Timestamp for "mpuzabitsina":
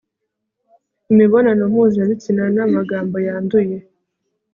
1.71-2.43